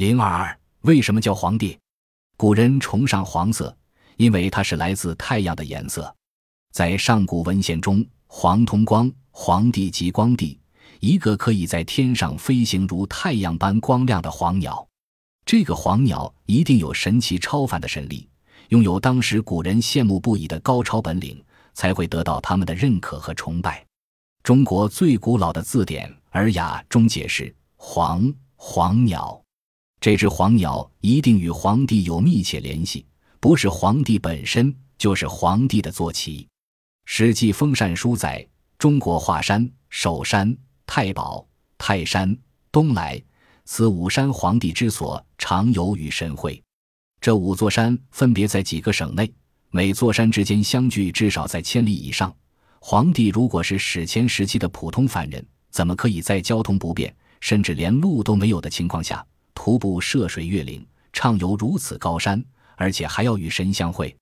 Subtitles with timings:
[0.00, 1.78] 零二二，为什么叫黄帝？
[2.38, 3.76] 古人崇尚黄色，
[4.16, 6.16] 因为它是来自太阳的颜色。
[6.72, 10.58] 在上古文献中，黄通光，黄帝即光帝，
[11.00, 14.88] 一个可以在天上飞行如太阳般光亮的黄鸟。
[15.44, 18.26] 这个黄鸟一定有神奇超凡的神力，
[18.70, 21.44] 拥有当时古人羡慕不已的高超本领，
[21.74, 23.84] 才会得到他们的认可和崇拜。
[24.42, 29.38] 中国最古老的字典《尔雅》中解释：“黄，黄鸟。”
[30.00, 33.04] 这只黄鸟一定与皇帝有密切联系，
[33.38, 36.44] 不是皇帝本身，就是皇帝的坐骑。
[37.04, 38.46] 《史记·封禅书》载：
[38.78, 42.34] 中国华山、首山、太保、泰山、
[42.72, 43.22] 东来。
[43.66, 46.60] 此五山皇帝之所，常游与神会。
[47.20, 49.30] 这五座山分别在几个省内，
[49.68, 52.34] 每座山之间相距至少在千里以上。
[52.80, 59.24] 皇帝如果是史前时期的普通凡人，怎么可以在交通不便，甚至连路都没有的情况下，
[59.62, 60.82] 徒步涉水越岭，
[61.12, 62.42] 畅游如此高山，
[62.76, 64.16] 而且还要与神相会？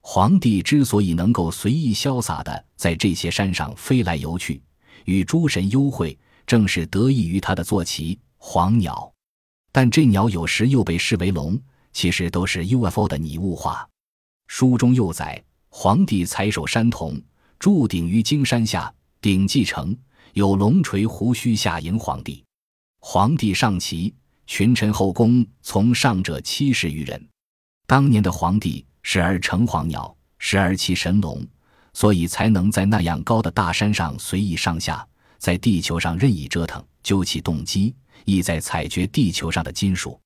[0.00, 4.62] 皇帝之所以能够随意潇洒地在这些山上飞来游去，
[5.04, 8.18] 与诸神幽会，正是得益于他的坐骑。
[8.38, 9.12] 黄鸟，
[9.72, 11.60] 但这鸟有时又被视为龙，
[11.92, 13.86] 其实都是 UFO 的拟物化。
[14.46, 17.20] 书中又载：皇帝采首山童，
[17.58, 18.90] 筑鼎于荆山下，
[19.20, 19.94] 鼎既成，
[20.32, 22.42] 有龙垂胡须下迎皇帝。
[23.00, 24.14] 皇帝上骑，
[24.48, 27.28] 群臣后宫从上者七十余人。
[27.86, 31.46] 当年的皇帝时而乘黄鸟，时而骑神龙，
[31.92, 37.94] 所以才能在那样高的大山上随意上下，在地球上任意折腾，究其动机。
[38.24, 40.18] 意在采掘地球上的金属。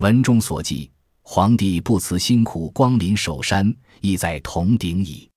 [0.00, 0.90] 文中所记，
[1.22, 5.30] 皇帝不辞辛苦光临首山，意在铜鼎矣。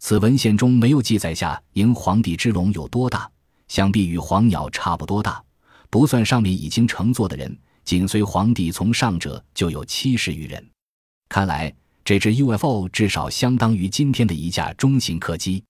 [0.00, 3.30] 此文献中没有记载下迎皇帝之龙有多大，
[3.68, 5.42] 想必与黄鸟差不多大。
[5.90, 10.62] 不算上面已经乘坐的人，紧随皇帝从上者就有七十余人。
[11.30, 15.64] 看来这只 UFO 至少相当于今天的一架中型客机。